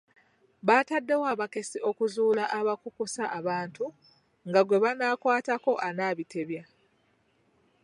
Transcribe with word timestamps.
Baataddewo 0.67 1.25
abakessi 1.33 1.77
okuzuula 1.89 2.43
abakukusa 2.59 3.23
abantu 3.39 3.85
nga 4.47 4.61
gwe 4.63 4.77
banaakwataatako 4.83 5.71
anaabitebya. 5.87 6.63